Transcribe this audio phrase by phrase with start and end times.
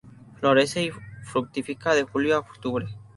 [0.39, 0.91] Florece y
[1.23, 2.87] fructifica de julio a octubre.